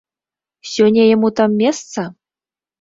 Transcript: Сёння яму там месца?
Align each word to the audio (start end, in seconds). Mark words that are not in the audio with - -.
Сёння 0.71 1.03
яму 1.15 1.33
там 1.43 1.49
месца? 1.63 2.09